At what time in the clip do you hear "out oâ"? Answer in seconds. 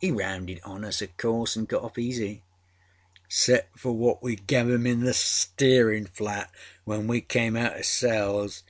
7.54-7.84